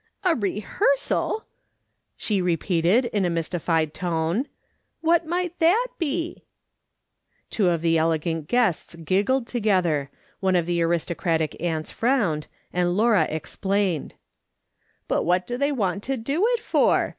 [0.23, 1.45] "A rehearsal!"
[2.17, 4.47] she repeated, in a mystified tone;"
[5.01, 6.43] what might that be?"
[7.51, 10.09] Two of the elegant guests giggled together,
[10.39, 14.15] one of the aristocratic aunts frowned, and Laura explained."
[15.07, 17.09] But what do they want to do it for